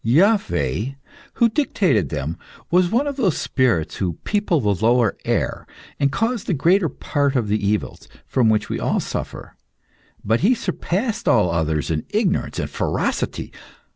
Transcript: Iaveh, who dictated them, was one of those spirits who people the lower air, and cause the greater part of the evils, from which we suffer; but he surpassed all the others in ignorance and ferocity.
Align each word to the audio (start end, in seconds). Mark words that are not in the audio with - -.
Iaveh, 0.03 0.95
who 1.35 1.47
dictated 1.47 2.09
them, 2.09 2.35
was 2.71 2.89
one 2.89 3.05
of 3.05 3.17
those 3.17 3.37
spirits 3.37 3.97
who 3.97 4.13
people 4.23 4.59
the 4.59 4.83
lower 4.83 5.15
air, 5.25 5.67
and 5.99 6.11
cause 6.11 6.45
the 6.45 6.55
greater 6.55 6.89
part 6.89 7.35
of 7.35 7.47
the 7.49 7.63
evils, 7.67 8.07
from 8.25 8.49
which 8.49 8.67
we 8.67 8.79
suffer; 8.99 9.55
but 10.25 10.39
he 10.39 10.55
surpassed 10.55 11.27
all 11.27 11.51
the 11.51 11.53
others 11.55 11.91
in 11.91 12.03
ignorance 12.11 12.57
and 12.57 12.71
ferocity. 12.71 13.53